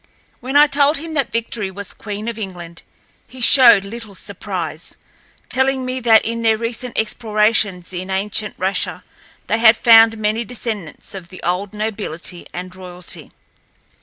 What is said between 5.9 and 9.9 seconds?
that in their recent explorations in ancient Russia they had